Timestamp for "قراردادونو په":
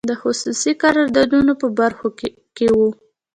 0.83-1.67